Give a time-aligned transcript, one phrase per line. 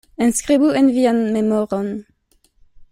[0.25, 1.87] Enskribu en vian memoron.